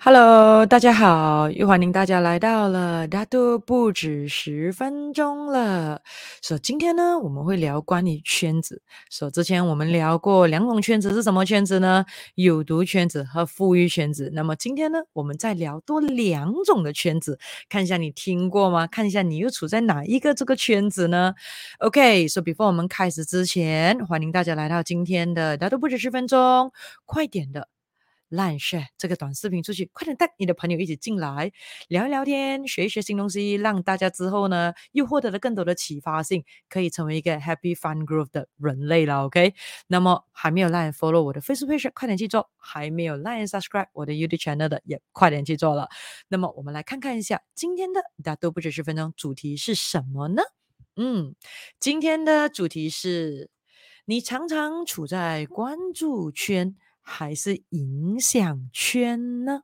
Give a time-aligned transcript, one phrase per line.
[0.00, 6.02] Hello，大家好，又欢迎大家来到了大都不止十分钟了。
[6.42, 8.82] 所以今天呢，我们会聊关于圈子。
[9.08, 12.04] 所以之前我们聊过两种圈子是什么圈子呢？
[12.34, 14.30] 有毒圈子和富裕圈子。
[14.34, 17.38] 那么今天呢，我们再聊多两种的圈子，
[17.70, 18.86] 看一下你听过吗？
[18.86, 21.32] 看一下你又处在哪一个这个圈子呢
[21.78, 26.72] ？OK，所以 before 我们开始之前，欢迎大家来到今天的大都不止十分钟，
[27.06, 27.73] 快点的。
[28.34, 31.52] 烂事这个短视频出去，快点带你的朋友一起进来
[31.88, 39.24] 聊一聊天，学一学新东西，让大家之后呢又获得了更多的启发性，可以成为一个 happy fun group 的人类了。
[39.24, 39.54] OK，
[39.86, 45.88] 那么还没有 like follow 我的 Facebook page，快点去做；还没有 like subscribe 我的 YouTube channel 的，也快点去做了。
[46.28, 50.42] 那么我们来看看一下今天的大都不止十分钟主题是什么呢？
[50.96, 51.34] 嗯，
[51.80, 53.50] 今天的主题是
[54.04, 56.76] 你常常处在关注圈。
[57.04, 59.62] 还是影响圈呢？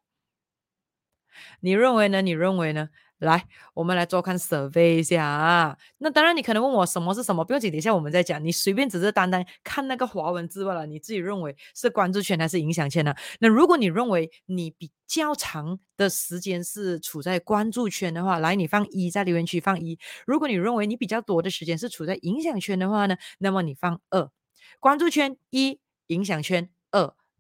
[1.61, 2.23] 你认为呢？
[2.23, 2.91] 你认为呢？
[3.19, 5.77] 来，我们来做看 survey 一下啊。
[5.99, 8.43] 那当然，你可能问我什么是什么，不用紧，等一下我们再讲。
[8.43, 13.15] 你随便只是单单看那个华文字罢了，你自己认为是关注圈还是影响圈呢？
[13.39, 19.99] 那如果你认为你比较长的时间是处在关注圈的话，来，你放一，在留言区放一。
[20.27, 24.31] 如果你认为你比较多的时间是处在影响圈的话呢，那么你放二。
[24.79, 26.71] 关注圈一，影响圈。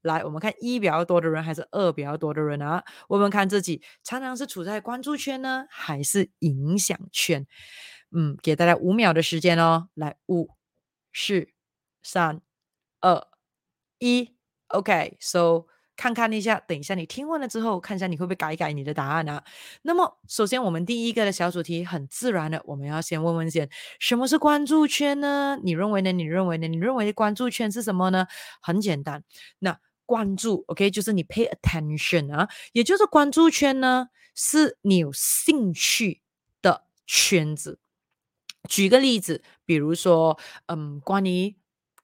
[0.02, 2.82] 来，我们看一比较多的人还是二比较多的人啊？
[3.08, 7.46] 我们看自己常常是处在关注圈呢，还是影响圈？
[8.10, 9.88] 嗯，给大家五秒的时间哦。
[9.94, 10.48] 来，五、
[11.12, 11.48] 四、
[12.02, 12.40] 三、
[13.00, 13.26] 二、
[13.98, 14.34] 一
[14.68, 19.44] ，OK，So，看看一下，等一下你听完了之后，看一下你会不会改一改你的答案啊？
[19.82, 23.68] 那么，首先我们第一个的小主题很自然的，我们要先问问先，
[24.00, 25.58] 什么是关注圈呢？
[25.62, 26.10] 你认为呢？
[26.10, 26.66] 你认为呢？
[26.66, 28.26] 你认为关注圈是什么呢？
[28.62, 29.22] 很简单，
[29.58, 29.78] 那。
[30.10, 36.22] 关注，OK，就是你 pay attention 啊，也就是关注圈呢，是你有兴趣
[36.60, 37.78] 的圈子。
[38.68, 41.54] 举个例子，比如说，嗯，关于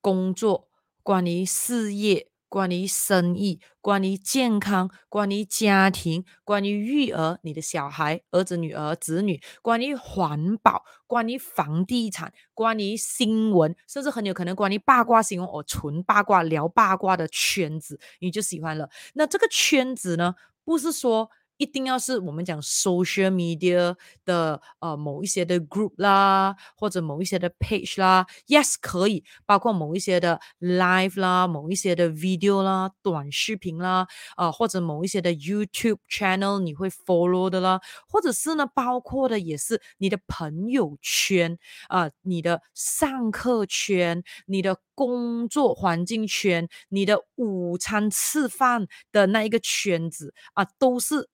[0.00, 0.68] 工作，
[1.02, 2.28] 关于事业。
[2.56, 18.88] 关于生意，关于健康，关于家庭，关于育儿，你的小孩、儿子、女儿、子女，关于环保，关于房地产，关于新闻，甚至很有可能关于八卦新闻，我纯八卦聊八卦的圈子，你就喜欢了。
[19.12, 20.34] 那这个圈子呢，
[20.64, 21.30] 不是说。
[21.58, 34.06] 一定要是我们讲 social media 的呃某一些的 group 啦，或者某一些的 page 啦，yes 可以，包括某一些的 live 啦，某一些的 video 啦，短视频啦，
[34.36, 51.28] 啊、或者某一些的 YouTube channel 你会 follow 的啦，或者是呢包括的也是你的朋友圈啊、你的上课圈，你的工作环境圈，你的午餐吃饭的那一个圈子啊、都是。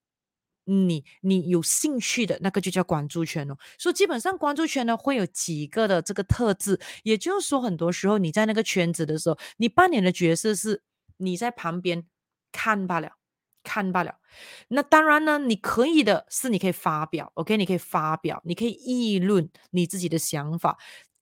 [0.65, 10.83] 你你有兴趣的那个就叫关注圈哦，所以基本上关注圈呢会有几个的这个特质，也就是说很多时候你在那个圈子的时候，你扮演的角色是
[11.17, 12.07] 你在旁边
[12.53, 13.13] 看罢了，
[13.63, 14.17] 看罢了。
[14.69, 20.79] 那当然呢，你可以的是你可以发表，OK，你可以发表，你可以议论你自己的想法，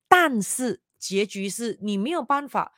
[0.08, 2.72] 但是结局是你没有办法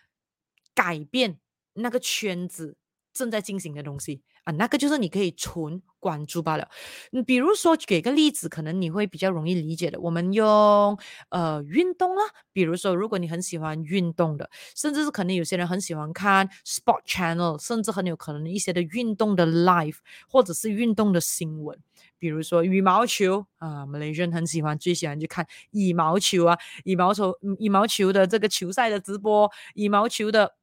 [0.74, 1.38] 改变
[1.74, 2.76] 那个圈子
[3.12, 4.22] 正在进行的东西。
[4.44, 6.68] 啊，那个就是你可以存关注罢了。
[7.12, 10.00] 你比如说，给个例子，可能你会比较容易理解的。
[10.00, 10.98] 我们用
[11.28, 19.98] 呃运动啊，比如说，如果你很喜欢运动的，甚至是可能有些人很喜欢看 sport channel，甚至很有可能一些的运动的 live，
[20.28, 21.78] 或者是运动的新闻，
[22.18, 30.54] 比如说羽毛球啊，Malaysia 很喜欢，最喜欢去看羽毛球啊，羽毛球羽毛球的这个球赛的直播，羽毛球的。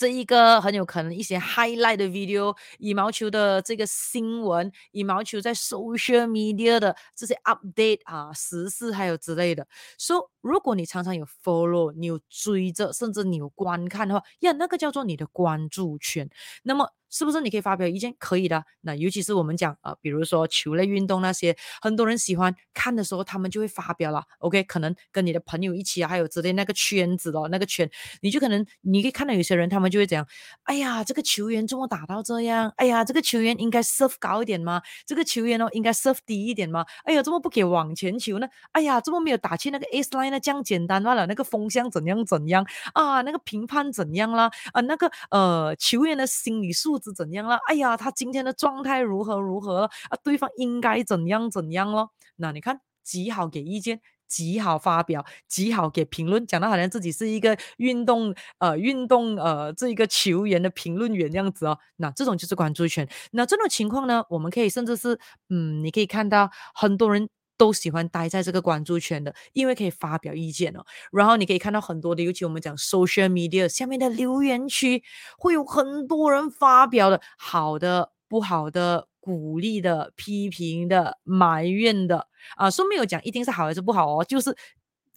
[0.00, 9.68] 这一个很有可能一些 highlight 的 video，羽毛球的这个新闻，羽毛球在 social media 的这些 update 啊，时事还有之类的。
[9.98, 16.30] 所以，如果你常常有 follow，你有追着，甚至你有观看的话，呀，那个叫做你的关注圈。
[16.62, 16.88] 那么。
[17.10, 18.14] 是不是你可以发表意见？
[18.18, 18.64] 可以的。
[18.82, 24.24] 那尤其是我们讲啊、呃，比如说球类运动那些，很多人喜欢看的时候，他们就会发表了。
[24.38, 27.90] OK，可能跟你的朋友一起啊，还有之类那个圈子哦，那个圈，
[28.22, 30.26] 你就可能你可以看到有些人，他们就会这样。
[30.62, 32.72] 哎呀，这个球员怎么打到这样？
[32.76, 34.80] 哎呀，这个球员应该 serve 高一点吗？
[35.04, 36.86] 这个球员哦，应该 serve 低一点吗？
[37.04, 38.46] 哎呀，怎么不给网前球呢？
[38.72, 40.38] 哎呀，怎么没有打去那个 ace line 呢？
[40.38, 41.26] 这样简单罢了。
[41.26, 42.64] 那个风向怎样怎样
[42.94, 43.20] 啊？
[43.22, 44.50] 那个评判怎样啦？
[44.72, 46.99] 啊，那个呃球员的心理素。
[47.02, 47.58] 是怎样了？
[47.66, 50.16] 哎呀，他今天的状态如何如何啊？
[50.22, 52.10] 对方应该怎样怎样咯？
[52.36, 54.00] 那你看极好给意见。
[54.30, 63.08] 极好发表，极好给评论，讲到好像自己是一个运动呃运动呃这一个球员的评论员这样子哦，那这种就是关注权。
[63.32, 65.18] 那这种情况呢，我们可以甚至是
[65.48, 67.28] 嗯，你可以看到很多人
[67.60, 70.80] 都喜欢待在这个关注圈的，因为可以发表意见哦。
[71.12, 75.02] 然后你可以看到很多的，尤其我们讲 social media 下面的留言区，
[75.36, 79.08] 会有很多人发表的好的、不好的。
[79.22, 82.26] 鼓励的、批评的、埋怨的
[82.56, 84.56] 啊，说没有讲一定是好还是不好哦，就是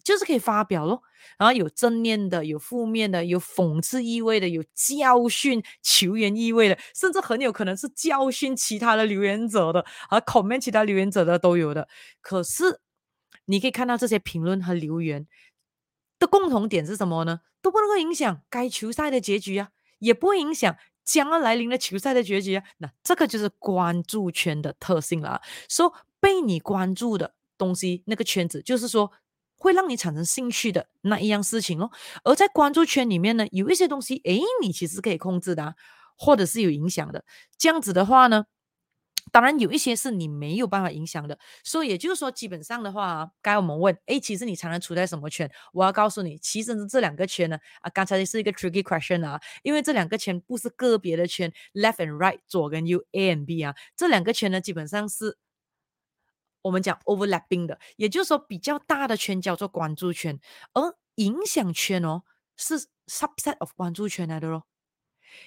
[0.04, 1.02] 就是可以发表咯。
[1.38, 11.88] 然后有正面的、有负面的、有讽刺意味的、有教训球员意味的，甚至很有可能是教训其他的留言者的，和 comment 其他留言者的都有的。
[12.20, 12.80] 可是
[13.46, 15.26] 你可以看到这些评论和留言
[16.18, 17.40] 的共同点是什么呢？
[17.60, 20.76] 都不能够影响该球赛的结局啊，也不会影响。
[21.04, 25.42] 将要来临的球赛的结局啊，那这个就是关注圈的特性了。
[25.68, 29.12] 说、被你关注的东西，那个圈子，就是说
[29.64, 31.90] 会让你产生兴趣的那一样事情哦。
[32.22, 35.74] 而在关注圈里面呢，有一些东西，诶，你其实可以控制的、啊，
[36.18, 37.24] 或者是有影响的。
[37.56, 38.44] 这样子的话呢，
[39.32, 45.50] 当然有一些是你没有办法影响的，所以也就是说，基本上的话，该我们问，哎，其实你常常处在什么圈？
[45.72, 47.58] 我要告诉你，其实是这两个圈呢。
[47.80, 55.38] 啊，刚才是一个 tricky question 啊，因为这两个圈不是个别的圈，left and right 左跟右，A and B 啊，这两个圈呢，基本上是
[56.64, 60.40] 我们讲 overlapping 的，也就是说，比较大的圈叫做关注圈，
[60.72, 62.24] 而影响圈哦
[62.56, 64.64] 是 subset of 关注圈来的咯，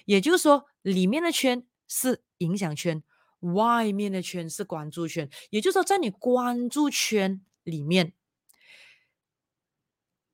[0.06, 3.02] 也就是说，里面的圈是影响圈。
[3.40, 8.12] 外面的圈是关注圈，也就是说，在你关注圈里面，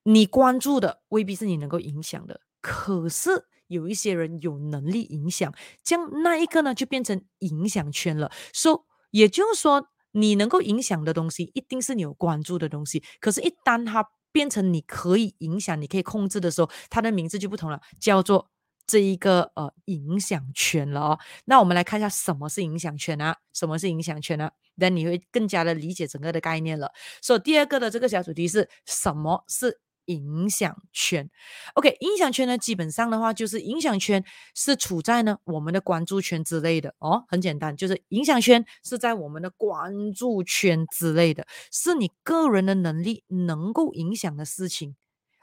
[0.04, 8.32] 你关注的未必是你能够影响的，可是有一些人有能力影响，将那一个呢就变成影响圈了。
[8.54, 13.04] 说、so，也就是说，你能够影响的东西，一定是你有关注的东西。
[13.20, 18.48] 可是，一旦它变成你可以影响、你可以控制的时候，它的名字就不同了，叫做。
[18.86, 23.34] 这一个呃影响圈了哦，那我们来看一下什么是影响圈啊？
[23.54, 24.50] 什么是影响圈呢？
[24.74, 26.92] 那你会更加的理解整个的概念了。
[27.22, 31.30] 所以第二个的这个小主题是什么是影响圈
[31.74, 34.24] ？OK，影响圈呢，基本上的话就是影响圈
[34.54, 44.96] 是处在呢我们的关注圈之类的哦，很简单，就是影响圈是在我们的关注圈之类的，是你个人的能力能够影响的事情。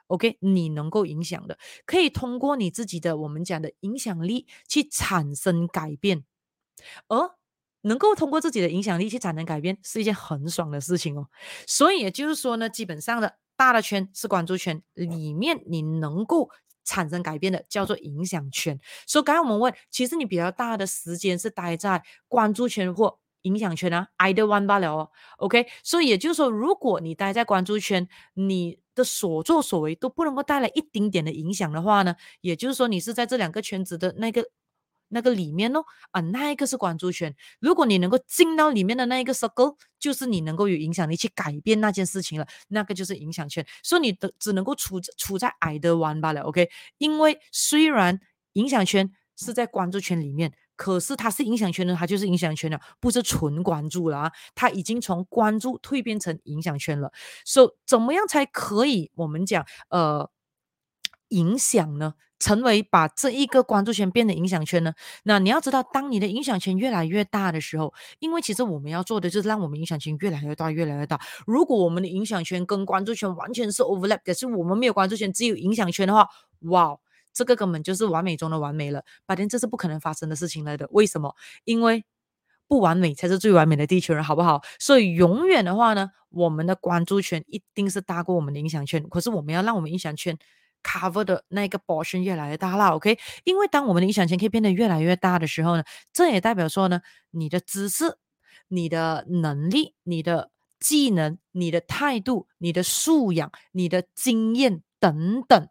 [0.08, 6.26] OK，你能够影响的，可以通过你自己的我们讲的影响力去产生改变，
[7.08, 7.32] 而
[7.84, 11.30] 能够通过自己的影响力去产生改变是一件很爽的事情哦。
[11.66, 16.50] 所以也就是说呢，基本上的大的圈是关注圈，里面你能够
[16.84, 18.80] 产生改变的叫做影响圈。
[19.06, 25.12] 所以刚才我们问，其实你比较大的时间是待在关注圈或影响圈啊，either one 罢了哦。
[25.38, 34.44] OK，所以也就是说，如果你待在关注圈，你的所作所为都不能够带来一丁点的影响的话呢，也就是说你是在这两个圈子的那个
[35.12, 37.36] 那个里面哦，啊，那一个是关注圈。
[37.60, 43.66] 如果你能够进到里面的那一个 circle，就是你能够有影响力去改变那件事情了，那个就是影响圈。
[43.84, 46.70] 所以你的只能够处处在 either one 罢了，OK？
[46.98, 48.20] 因为虽然
[48.54, 50.52] 影响圈是在关注圈里面。
[50.78, 54.32] 可是它是影响圈呢，它就是影响圈了，不是纯关注了啊！
[54.56, 57.12] 它已经从关注蜕变成影响圈了。
[57.46, 60.28] 所以怎么样才可以我们讲呃
[61.28, 62.16] 影响呢？
[62.42, 64.94] 成为把这一个关注圈变得影响圈呢？
[65.24, 71.22] 那你要知道，当你的影响圈越来越大的时候，因为其实我们要做的就是让我们影响圈越来越大，越来越大。
[71.46, 76.28] 如果我们的影响圈跟关注圈完全是 overlap，可是我们没有关注圈，只有影响圈的话，
[76.62, 76.98] 哇！
[77.34, 80.86] 这个根本就是完美中的完美了，白天这是不可能发生的事情来的。
[80.92, 81.34] 为什么？
[81.64, 82.04] 因为
[82.68, 84.62] 不完美才是最完美的地球人，好不好？
[84.80, 89.08] 所以永远的话呢，我们的关注圈一定是大过我们的影响圈。
[89.08, 90.38] 可是我们要让我们影响圈
[90.84, 93.18] cover 的那个 portion 越来越大了，OK？
[93.44, 98.18] 因为当我们的影响圈可以变得越来越大的时候呢，这也代表说呢，你的知识、
[98.68, 105.68] 你的能力、你的技能、你的态度、你的素养、你的经验等等。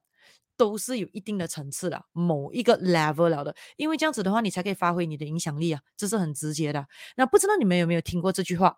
[0.56, 6.86] 都是有一定的层次的，某一个 level 了的，因为这样子的话，你才可以发挥你的影响力啊，这是很直接的。
[7.16, 8.76] 那不知道你们有没有听过这句话？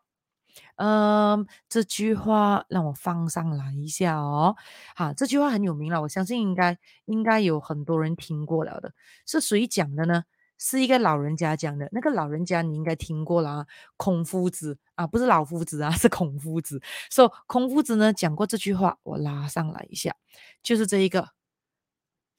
[0.76, 4.56] 嗯，这句话让我放上来一下哦。
[4.97, 8.92] 好，这句话很有名了，我相信应该应该有很多人听过了的。
[9.26, 10.25] 是谁讲的呢？
[10.59, 11.88] 是一个老人家讲的。
[11.92, 13.66] 那个老人家你应该听过了啊，
[13.97, 16.80] 孔夫子啊，不是老夫子啊， 是孔夫子。
[17.11, 20.14] 所以孔夫子呢讲过这句话，我拉上来一下，
[20.62, 21.30] 就是这一个。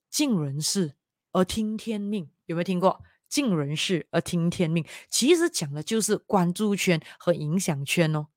[0.10, 0.94] 尽人事
[1.32, 3.02] 而听天命，有没有听过？
[3.34, 8.28] 尽人事而听天命，其实讲的就是关注圈和影响圈哦。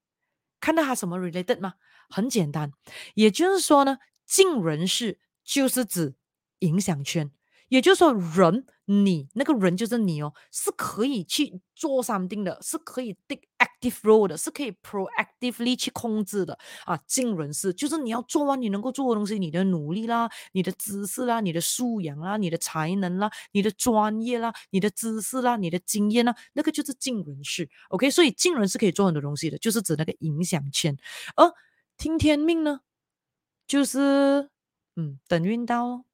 [0.58, 1.74] 看到它什么 related 吗？
[2.08, 2.72] 很简单，
[3.12, 6.16] 也就是说呢，尽人事就是指
[6.60, 7.30] 影响圈。
[7.68, 16.96] 也就是说，人你那个人就是你哦，是可以去做 something 的，是可以 take active role 的，是可以 proactively 去控制的啊。
[17.06, 27.68] 尽人事就是你要做完你能够做的东西，你的努力啦，你的知识啦，你的素养啦，你的才能啦，你的专业啦，你的知识啦，你的经验啦，那个就是尽人事。
[27.88, 30.96] OK，所以尽人事可以做很多东西的，就是指那个影响圈。
[31.34, 31.52] 而
[31.96, 32.80] 听天命呢，
[33.66, 34.48] 就是
[34.94, 36.04] 嗯，等运到。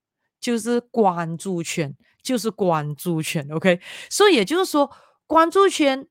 [0.43, 3.81] 就是关注圈，就是关注圈，OK。
[4.11, 4.91] 所以也就是说，
[5.29, 6.09] 关注圈，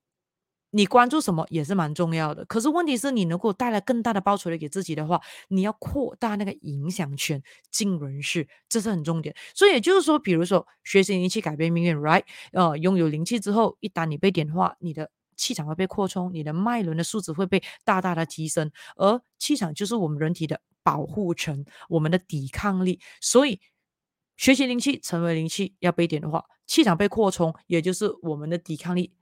[0.71, 2.45] 你关注什么也是蛮重要的。
[2.45, 5.19] 可是问题是你能够带来更大的报酬率给自己的话，
[5.49, 9.35] 你要扩大那个影响圈，进人事，这是很重点。
[9.53, 12.23] 所以也就是说，比如说学习灵气改变命运，right？
[12.53, 18.71] 呃，拥有灵气之后，一旦你被点化，你的气场会被扩充，你的脉轮的数值会被大大的提升。
[18.95, 23.59] 而气场就是我们人体的保护层，我们的抵抗力，所以。
[24.41, 29.13] 学习灵气，成为灵气，要被点的话，气场被扩充，也就是我们的抵抗力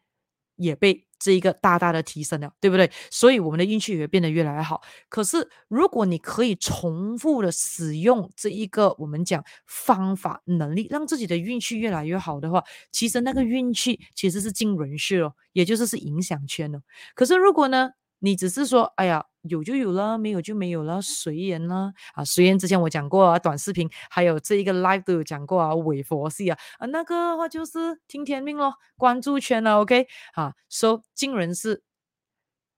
[0.56, 2.90] 也被这一个大大的提升了，对不对？
[3.12, 4.82] 所以我们的运气也会变得越来越好。
[5.10, 16.82] 可是，如果你可以重复的使用这一个我们讲方法能力，让自己的运气越来越好的话，其实那个运气其实是进人事哦，也就是是影响圈哦。
[17.14, 19.26] 可是如果呢，你只是说，哎呀。
[19.44, 21.94] 有就有了，没有就没有了，随缘啦。
[22.14, 31.84] 啊，随缘之前我讲过啊，短视频还有这一个 live 都有讲过啊，伪佛系啊，啊那个的话就是听天命咯，关注圈了，OK，啊，说尽人事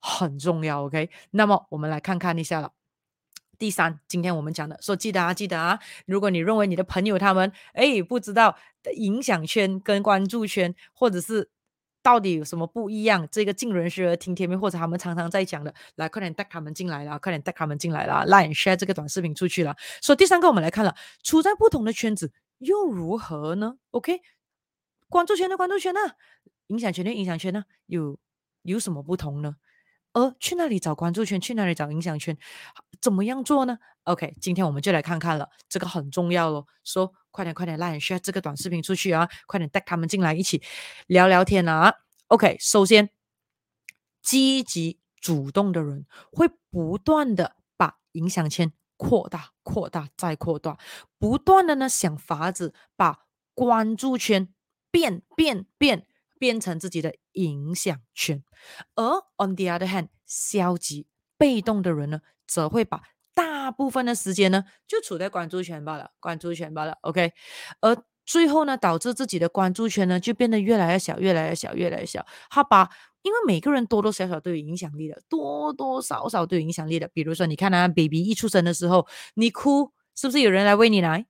[0.00, 2.72] 很重要，OK，那么我们来看看一下了。
[3.58, 8.56] 第三，今天我们讲的，说记得啊，记得啊，如果你认为你的朋友他们诶不知道
[8.96, 11.50] 影响圈跟关注圈，或者是。
[12.02, 13.26] 到底有什么不一样？
[13.30, 19.76] 这个进人事听天命，或者他们常常在讲的，来快点带他们进来啦，快点带他们进来啦，来 share 这个短视频出去了。
[20.00, 24.20] 所以第三个，我们来看了，处在不同的圈子又如何呢？OK，
[25.08, 26.00] 关注圈的关注圈呢，
[26.66, 28.18] 影响圈的影响圈呢，有
[28.62, 29.56] 有什么不同呢？
[30.14, 31.40] 而去那里找关注圈？
[31.40, 32.36] 去哪里找影响圈？
[33.00, 36.66] 怎么样做呢？OK，今天我们就来看看了，这个很重要咯。
[36.84, 39.28] 说快点快点来 share 这个短视频出去啊！
[39.46, 40.62] 快点带他们进来一起
[41.06, 41.94] 聊聊天啊
[42.28, 43.10] ！OK，首先
[44.22, 50.78] 积极主动的人会不断的把影响圈扩大、扩大再扩大，
[51.18, 53.20] 不断的呢想法子把
[53.54, 54.52] 关注圈
[54.90, 56.06] 变变变。
[56.42, 58.42] 变成自己的影响圈，
[58.94, 59.04] 而
[59.38, 63.02] on the other hand，消极被动的人呢，则会把
[63.34, 67.32] 大部分的时间呢，就处在关注圈罢了，关注圈罢了，OK，
[67.80, 72.24] 而最后呢，导致自己的关注圈呢，就变得越来越小，越来越小，越来越小。
[72.50, 72.90] 好吧，
[73.22, 77.08] 因为每个人多多少少都有影响力的，多多少少都有影响力的。
[77.12, 81.26] 比如说，你看啊，baby 一出生的时候，你哭，是不是有人来喂你奶？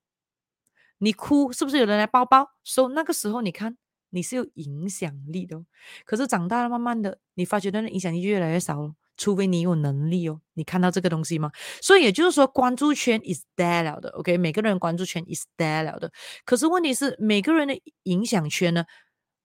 [0.99, 2.51] 你哭，是不是有人来抱抱？
[2.63, 3.77] 所以那个时候，你看。
[4.15, 5.65] 你是有影响力的哦，
[6.05, 8.95] 可是长大了，慢慢的，你发觉那影响力越来越少了。
[9.17, 11.51] 除非你有能力哦，你看到这个东西吗？
[11.81, 16.11] 所以也就是说，关注圈 is there 了的，OK，每个人关注圈 is there 了的。
[16.45, 18.85] 可是问题是，每个人的影响圈呢，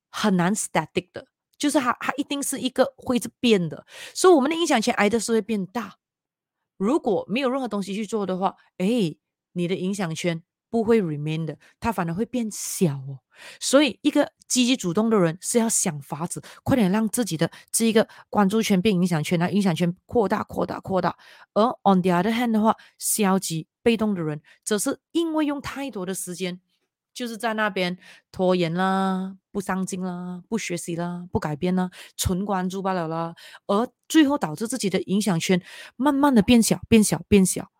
[0.09, 3.85] 很难 static 的，就是它它一定是一个会是变的。
[4.13, 5.95] 所以我们的影响圈挨的是会变大。
[6.77, 9.15] 如果没有任何东西去做的话，哎，
[9.53, 10.43] 你的影响圈。
[10.69, 13.19] 不会 remain 的，它反而会变小哦。
[13.59, 21.17] 所以，一个积极主动的人是要想法子，快点让自己的这一个关注圈变影响圈，那影响圈扩大、扩大、扩大。
[21.53, 26.59] 而 on the other hand 的话，消极被动的人，则是因为用太多的时间，
[27.13, 27.97] 就是在那边
[28.31, 33.35] 拖延啦、不上进啦、不学习啦、不改变啦、纯关注罢了啦，
[33.67, 35.61] 而最后导致自己的影响圈
[35.95, 37.71] 慢慢的变小、变小、变小。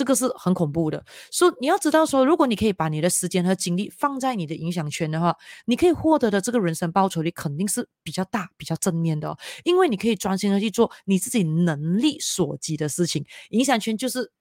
[0.00, 9.36] 这个是很恐怖的，所以你要知道说，如果你可以把你的时间和精力放在你的影响圈的话，你可以获得的这个人生报酬率肯定是比较大、比较正面的哦。
[9.62, 13.26] 因为你可以专心的去做你自己能力所及的事情。
[13.50, 14.32] 影响圈就是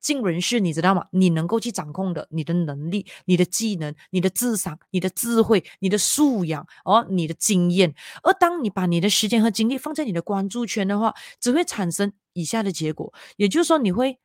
[0.00, 1.04] 尽人事，你知道吗？
[1.12, 7.94] 你能够去掌控的，你的能力、你的技能、你的智商、你的智慧、你的素养哦，你的经验。
[8.22, 14.18] 而当你把你的时间和精力放在你的关注圈的话，只会产生以下的结果，也就是说，你会。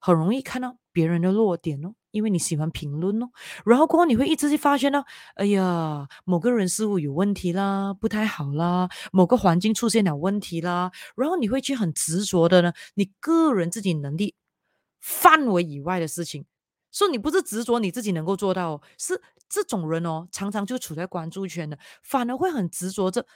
[0.00, 3.28] 很容易看到别人的弱点哦，因为你喜欢评论哦，
[3.64, 14.34] 然后过后你会一直去发现呢，哎呀，某个人事物有问题啦，不太好啦，某个环境出现了问题啦，然后你会去很执着的呢，你个人自己能力
[15.00, 16.44] 范围以外的事情，
[16.90, 23.26] 所以你不是执着你自己能够做到哦，是这种人哦，常常就处在关注圈的，反而会很执着这。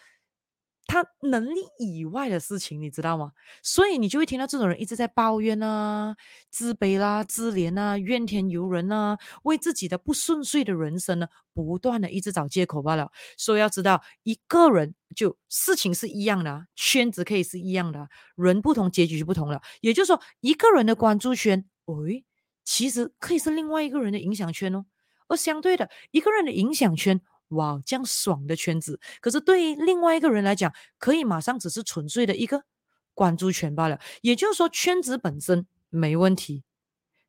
[0.90, 3.30] 他能力以外的事情，你知道吗？
[3.62, 6.16] 所以你就会听到这种人一直在抱怨啊、
[6.50, 13.12] 自卑啦、自怜啊、怨天尤人啊，为自己的不顺遂的人生呢，不断的一直找借口罢了。
[13.36, 19.62] 所以要知道，一个人就事情是一样的，圈子可以是一样的，人不同，结局就不同了。
[19.82, 22.24] 也就是说，一个人的关注圈，哎，
[22.64, 24.86] 其实可以是另外一个人的影响圈哦。
[25.28, 27.20] 而相对的，一个人的影响圈。
[27.50, 32.64] 哇，这样爽的圈子，可是对于另外一个人来讲，可以马上只是纯粹的一个
[33.14, 33.98] 关注圈罢了。
[34.22, 36.62] 也就是说，圈子本身没问题，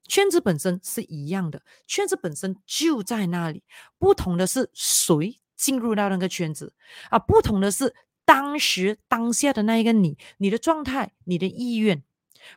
[0.07, 3.63] 圈子本身是一样的，圈子本身就在那里，
[3.97, 6.73] 不同的是谁进入到那个圈子
[7.09, 12.03] 啊，不同的是当时当下的那一个你，你的状态，你的意愿，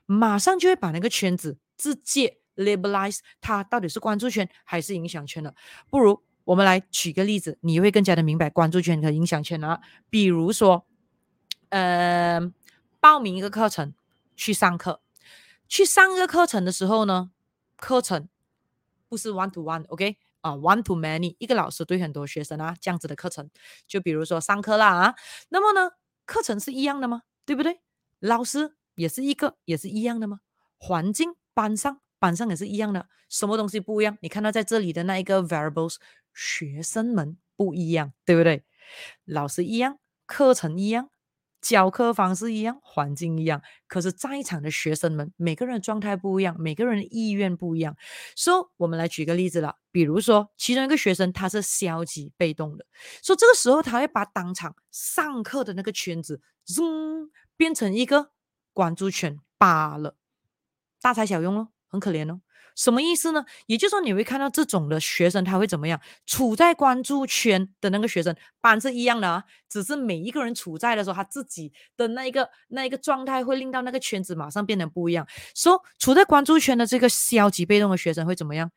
[0.05, 5.55] 马上就会把那个圈子直接 labelize 它到底是关注圈还是影响圈了，
[5.89, 6.23] 不如。
[6.45, 9.81] 我们来举个例子，你会更加的明白关注圈和影响圈啊。
[10.11, 10.87] 比如说，
[11.71, 12.41] 呃，
[13.01, 13.95] 报名一个课程
[14.37, 15.01] 去上课，
[15.69, 17.31] 去上一个课程的时候呢，
[17.77, 18.29] 课程
[19.09, 23.49] 不是 one to one，OK 啊，one to many，一个老师对很多学生啊，这样子的课程。
[23.87, 25.15] 就比如说上课啦啊，
[25.49, 25.93] 那么呢，
[26.27, 27.23] 课程是一样的吗？
[27.47, 27.81] 对不对？
[28.21, 30.41] 老师也是一个，也是一样的吗？
[30.77, 34.19] 环境班上班上也是一样的，什么东西不一样？
[34.21, 35.97] 你看到在这里的那一个 variables。
[36.35, 38.65] 学生们不一样，对不对？
[39.25, 41.09] 老师一样，课程一样，
[41.61, 43.63] 教课方式一样，环境一样。
[43.87, 47.97] 可是在场的学生们，每个人的状态不一样，每个人的意愿不一样。
[48.37, 49.77] 所以，我们来举个例子了。
[49.91, 52.85] 比如说，其中一个学生他是消极被动的，
[53.23, 56.41] 所以这个时候他会把当场上课的那个圈子，
[56.81, 58.33] 嗯，变成一个
[58.73, 60.17] 关注圈罢了，
[61.01, 62.41] 大材小用哦，很可怜哦。
[62.75, 63.45] 什么意思呢？
[63.67, 66.01] 也就是说，你会看到这种的学生，他会怎么样？
[66.27, 75.27] 处在关注圈的那个学生，班是一样的啊，只是每一个人处在的时候，他自己的那一个那一个状态，会令到那个圈子马上变得不一样。
[75.55, 78.71] 说、so, 处在关注圈的这个消极被动的学生会怎么样？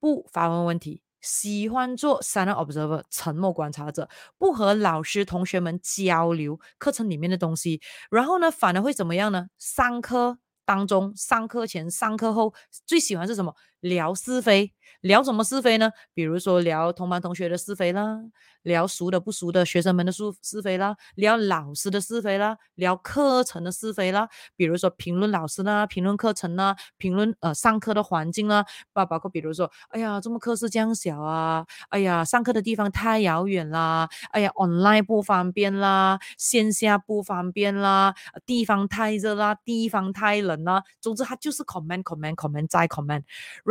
[0.00, 9.48] 不发问问题，喜欢做 silent observer 沉默观察者，不和老师同学们交流课程里面的东西，然后呢，反而会怎么样呢？
[9.58, 10.38] 上课。
[10.64, 12.52] 当中上课前、上课后
[12.86, 13.54] 最喜欢是什么？
[13.84, 15.90] 聊是非，聊什么是非呢？
[16.14, 18.18] 比如说聊同班同学的是非啦，
[18.62, 24.26] 聊熟的不熟的学生们的是是非啦，聊老师的是非啦，聊课程的是非啦。
[24.56, 38.14] 比如说评论老师啦，评论课程啦，评论呃上课的环境啦，包包括比如说，哎呀，这么课室这样小啊，哎呀，上课的地方太遥远啦，哎呀，online 不方便啦，线下不方便啦，
[38.46, 43.22] 地方太热啦，地方太冷啦，总之他就是 comment comment comment 再 comment。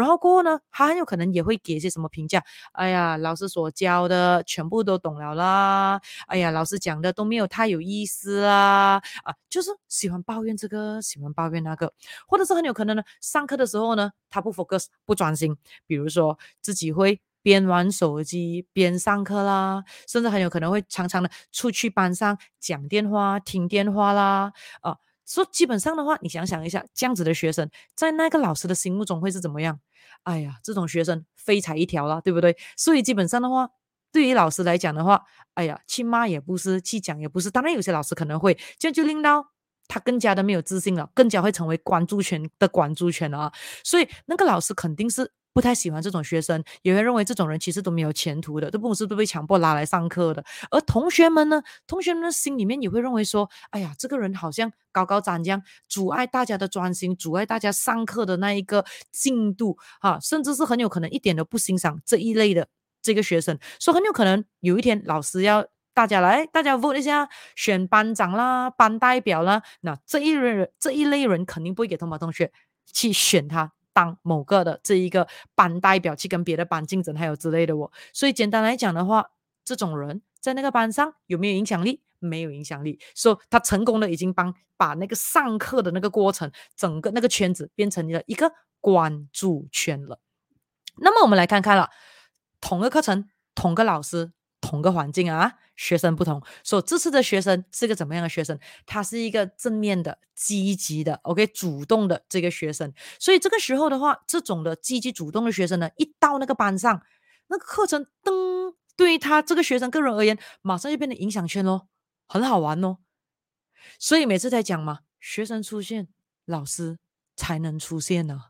[0.03, 2.43] 然后过后呢，他很有可能也会给一些什么评价。
[2.73, 6.01] 哎呀，老师所教的全部都懂了啦。
[6.27, 9.01] 哎呀，老师讲的都没有太有意思啦。
[9.23, 11.93] 啊，就是喜欢抱怨这个，喜欢抱怨那个，
[12.27, 15.55] 或者是很有可能呢，上课的时候呢，他不 focus，不专心。
[15.87, 24.51] 比如说自己会边玩手机边上课啦，甚至很有可能会常常的出去班上讲电话、听电话啦。
[24.81, 29.79] 啊，所以基本上的话，你想想一下，这样子的学生在那个老师的心目中会是怎么样？
[30.23, 32.57] 哎呀，这种学生废材一条了，对不对？
[32.77, 33.69] 所以基本上的话，
[34.11, 37.51] 对于老师来讲的话，哎呀，去骂也不是，去讲也不是。
[37.51, 39.45] 当然，有些老师可能会，这样就令到
[39.87, 43.53] 他更加的没有自信了，更加会成为关注权的关注权了啊。
[43.83, 45.31] 所以那个老师肯定是。
[45.53, 50.43] 不太喜欢这种学生，也会认为这种人其实都没有前途的，都不是都被强迫拉来上课的。
[50.71, 62.67] 而同学们呢，同学们的心里面也会认为说，哎呀，这个人好像高高在上，阻碍大家的专心，阻碍大家上课的那一个进度，哈，甚至是很有可能一点都不欣赏这一类的
[63.01, 72.51] 这个学生，所以很有可能有一天老师要大家来，大家 vote 一下，选班长啦，班代表啦，那这一类人，这一类人肯定不会给同班同学
[72.91, 73.73] 去选他。
[73.93, 77.91] 当某个的这一个班代表去跟别的班竞争，还有之类的哦。
[78.11, 79.31] 所以简单来讲的话，
[79.63, 82.01] 这种人在那个班上有没有影响力？
[82.19, 82.99] 没有影响力。
[83.13, 88.51] 所以他成功的已经帮把那个上课的那个过程，整个那个圈子变成了一个
[88.81, 90.19] 关注圈了。
[90.97, 91.89] 那么我们来看看了，
[92.61, 94.31] 同个课程，同个老师。
[94.63, 98.57] 同个环境啊，学生不同，所以这次的学生是个怎么样的学生？
[98.85, 102.93] 他是一个正面的、积极的，OK，主动的这个学生。
[103.19, 107.03] 所以这个时候的话，这种的积极主动的学生呢，一到那个班上，
[107.47, 111.89] 那个课程噔，对于他这个学生个人而言，马上就变成影响圈咯，
[112.25, 112.99] 很好玩哦。
[113.99, 116.07] 所以每次在讲嘛，学生出现，
[116.45, 116.97] 老师
[117.35, 118.43] 才能出现呢。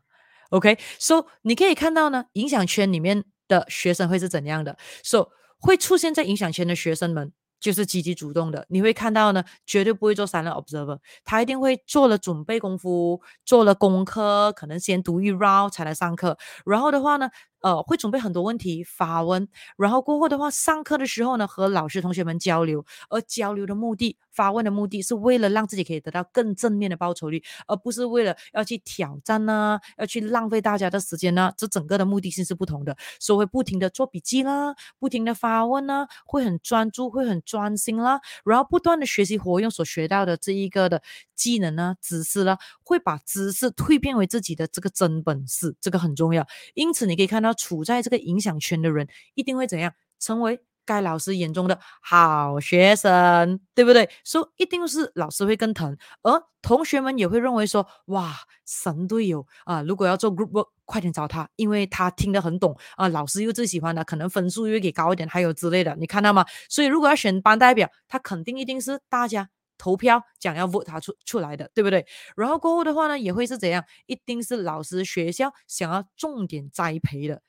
[0.50, 5.30] OK，所以你可以看到呢，影响圈里面的学生会是怎样的？So
[5.64, 8.66] 会出现在影响前的学生们，就是积极主动的。
[8.68, 16.36] 你会看到呢，绝对不会做 silent observer，他一定会做了准备功夫，做了功课，可能先读一 round 才来上课。
[16.66, 17.30] 然后的话呢，
[17.62, 19.48] 呃，会准备很多问题发问，
[19.78, 41.02] 然后过后的话，上课的时候呢，和老师同学们交流，而交流的目的，发问的目的是为了让自己可以得到更正面的报酬率，而不是为了要去挑战呢、要去浪费大家的时间呢、这整个的目的性是不同的，所以会不停的做笔记啦，不停的发问呢，会很专注，会很专心啦，然后不断的学习活用所学到的这一个的
[41.34, 46.46] 技能呢、知识啦，会把知识蜕变为自己的这个真本事，这个很重要。
[46.74, 47.52] 因此你可以看到。
[47.56, 49.94] 处在这个影响圈的人，一定会怎样？
[50.18, 54.08] 成为该老师眼中的好学生，对不对？
[54.24, 58.34] 所以一定是老师会更疼，而同学们也会认为说：哇，
[58.66, 59.82] 神队友啊！
[59.82, 63.08] 如果要做 group work，快点找他，因为他听得很懂啊。
[63.08, 66.44] 老师又最喜欢的，可能分数又给高一点，还有之类的，你看到吗？
[66.68, 72.06] 所以如果要选班代表，他肯定一定是大家投票讲要 vote 他出出来的，对不对？
[72.36, 73.84] 然后过后的话呢，也会是怎样？
[74.06, 77.42] 一定是老师学校想要重点栽培的。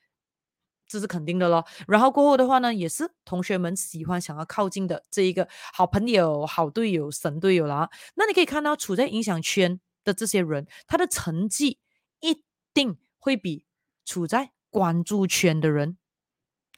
[0.88, 7.90] 这是肯定的咯，然后过后的话呢，也是同学们喜欢想要靠近的这一个好朋友、好队友、神队友啦。
[8.14, 11.78] 那你可以看到，处在影响圈的这些人，他的成绩
[12.20, 13.64] 一定会比
[14.04, 15.98] 处在关注圈的人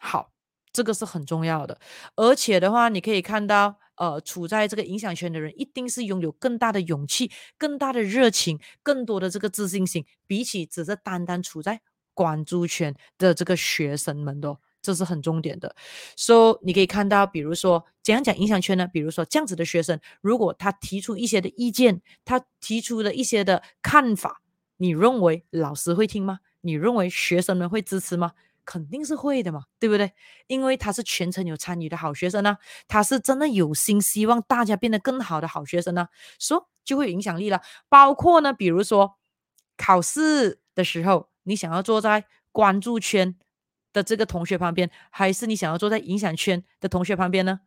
[0.00, 0.32] 好，
[0.72, 1.78] 这个是很重要的。
[2.16, 11.82] 而且的话，你可以看到，呃，处在这个影响圈的人，一定是拥有更大的勇气、更大的热情、更多的这个自信心，比起只是单单处在。
[12.18, 15.76] 关注圈的这个学生们的，这是很重点的。
[16.16, 18.88] 所以你可以看到，比如说怎样讲影响圈呢？
[18.92, 24.40] 比如说这样子的学生，如果他提出一些的意见，他提出的一些的看法，
[24.78, 26.40] 你认为老师会听吗？
[26.62, 28.32] 你认为学生们会支持吗？
[28.64, 30.10] 肯定是会的嘛，对不对？
[30.48, 32.56] 因为他是全程有参与的好学生呢、
[32.88, 37.62] 他是真的有心希望大家变得更好的好学生呢、啊，所以就会有影响力了。
[37.88, 39.14] 包括呢，比如说
[39.76, 41.28] 考试的时候。
[41.48, 43.34] 你想要坐在关注圈
[43.90, 47.60] 的这个同学旁边，还是你想要坐在影响圈的同学旁边呢？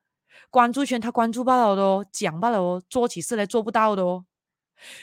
[0.52, 4.26] 关注圈他关注罢了的哦，讲罢了哦，做起事来做不到的哦。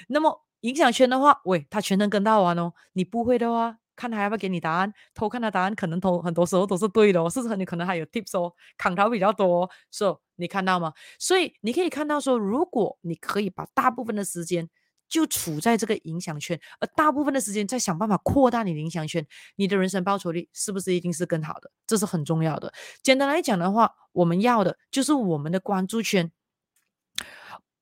[0.06, 2.72] 那么影响圈的话，喂，他全程跟到完哦。
[2.92, 7.56] 你不会的话，看他要不要给你答案，偷看他答案，可能偷很多时候都是对的哦，甚至？
[7.56, 9.70] 你可能还有 tips 哦，砍头比较多哦。
[9.90, 10.92] 所以你看到吗？
[11.18, 14.70] 所以你可以看到说，如果你可以把大部分的时间。
[15.08, 21.70] 就处在这个影响圈，而大部分的时间在想办法扩大你的影响圈，你的人生报酬率是不是一定是更好的？
[21.86, 22.72] 这是很重要的。
[23.02, 26.30] 简单来讲的话，我们要的就是我们的关注圈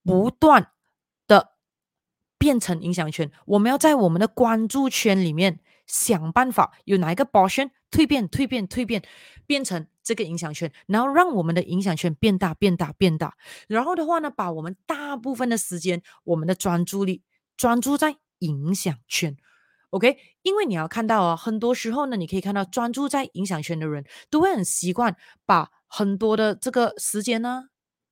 [0.05, 0.71] 不断
[1.27, 1.53] 的
[2.39, 9.03] 变成影响圈，我们要在我们的关注圈里面想办法，有哪一个 portion 蜕变、蜕变、蜕变，
[9.47, 13.37] 变成这个影响圈，然后让我们的影响圈变大、变大、变大。
[13.69, 17.23] 然后的话呢，把我们大部分的时间，我们的专注力
[17.57, 19.37] 专注在影响圈。
[19.91, 27.69] OK，因为你要看到啊，很多时候呢，你可以看到专注在影响圈的人都会很习惯把很多的这个时间呢、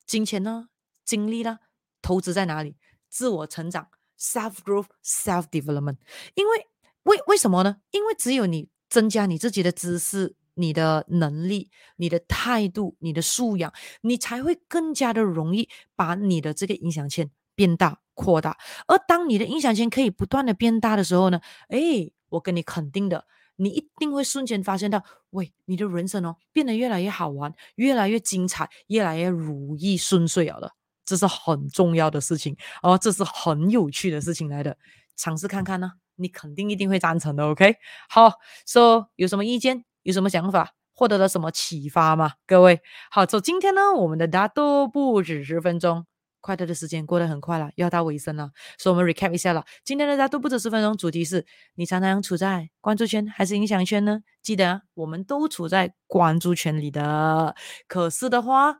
[0.07, 0.69] 金钱呢、
[1.05, 1.59] 精力呢，
[2.01, 2.77] 投资在哪里？
[3.11, 5.97] 自我成长，self growth、self development。
[6.35, 6.69] 因为
[7.05, 7.77] 为为什么呢？
[7.93, 8.69] 因为只有你。
[8.91, 18.57] 增加你自己的知识、你的能力、你的态度、你的素养，你才会更加的容易把你的这个影响圈变大、扩大。
[18.87, 21.41] 而当你的影响圈可以不断的变大的时候呢，
[21.71, 30.71] 诶，我跟你肯定的，你一定会瞬间发现到，喂，你的人生哦，变得越来越好玩，越来越精彩，越来越如意顺遂了的，
[31.05, 34.79] 这是很重要的事情哦，这是很有趣的事情来的，
[35.17, 35.95] 尝试看看呢。
[36.17, 37.77] 你肯定一定会赞成的，OK？
[38.09, 38.33] 好，
[38.67, 42.33] 说、so, 有什么意见，有什么想法，获得了什么启发吗？
[42.47, 46.07] 各位，好，走，今天呢，我们的大都不止十分钟，
[46.41, 49.65] 快乐的时间过得很快了，要到尾声了，所以我们 recap 一下了。
[49.85, 54.21] 今天的大都不止十分钟，主题是你常常处在关注圈还是影响圈呢？
[54.43, 57.57] 记得我们都处在关注圈里的，
[57.89, 58.77] 可是的话，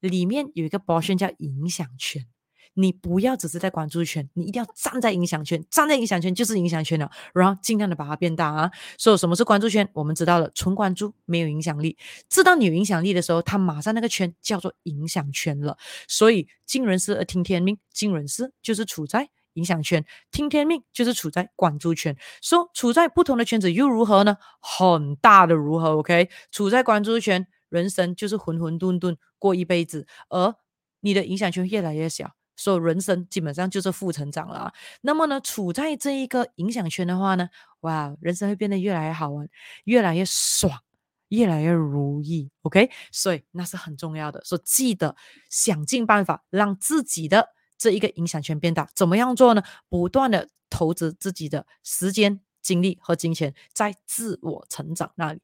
[0.00, 2.26] 里面有一个包圈叫影响圈。
[2.74, 8.70] 你不要只是在关注圈，你一定要站在影响圈，站在影响圈就是影响圈了，然后尽量的把它变大啊。
[8.96, 9.88] 所以什么是关注圈？
[9.92, 11.96] 我们知道了，纯关注没有影响力。
[12.28, 15.76] 知道你有影响力的时候，它马上那个圈叫做影响圈了。
[16.08, 22.16] 所以尽人事而听天命，尽人事就是处在影响圈，听天命就是处在关注圈。
[22.40, 24.38] 说处在不同的圈子又如何呢？
[24.60, 30.54] 很大的如何？OK，处在关注圈，人生就是浑浑沌沌过一辈子，而
[31.00, 32.32] 你的影响圈越来越小。
[32.56, 34.72] 所以人生基本上就是负成长了啊。
[35.00, 37.48] 那么呢，处在这一个影响圈的话呢，
[37.80, 39.48] 哇，人生会变得越来越好玩，
[39.84, 40.80] 越来越爽，
[41.28, 42.50] 越来越如意。
[42.62, 44.42] OK，所以那是很重要的。
[44.44, 45.16] 所以记得
[45.50, 48.88] 想尽办法让自己的这一个影响圈变大。
[48.94, 49.62] 怎么样做呢？
[49.88, 55.40] 不断的投资自己的时间、精力和金钱在自我成长那里。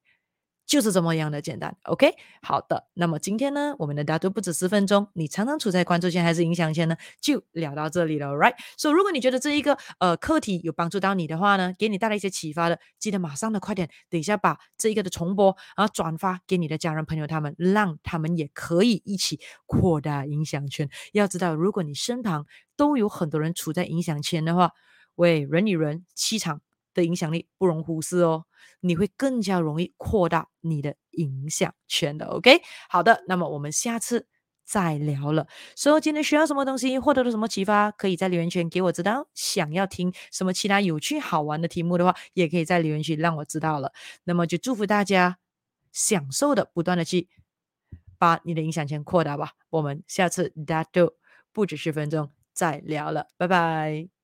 [0.68, 2.88] 就是这么样的简单，OK，好的。
[2.92, 6.94] 那么今天呢，我们的大都不止十分钟，你常常处在关注圈还是影响圈呢？
[7.22, 8.54] 就聊到这里了，right？
[8.76, 20.86] 所以如果你觉得这一个呃课题有帮助到你的话呢，给你带来一些启发的，记得马上的快点，等一下把这一个的重播，然后转发给你的家人朋友，他们让他们也可以一起扩大影响圈。
[21.14, 22.44] 要知道，如果你身旁
[22.76, 24.72] 都有很多人处在影响圈的话，
[25.14, 26.60] 喂，人与人气场
[26.98, 28.44] 的影响力不容忽视哦。
[28.80, 32.60] 你会更加容易扩大你的影响圈的，OK？
[32.88, 34.26] 好的，那么我们下次
[34.64, 35.46] 再聊了。
[35.74, 39.28] 所以今天需要什么东西，获得了什么启发，可以在留言区给我知道。
[39.34, 43.92] 想要听什么其他有趣好玩的题目的话，也可以在留言区让我知道了。
[44.24, 45.38] 那么就祝福大家
[45.92, 47.28] 享受的不断的去
[48.18, 49.52] 把你的影响圈扩大吧。
[49.70, 51.14] 我们下次大家都
[51.52, 54.17] 不止十分钟再聊了，拜拜。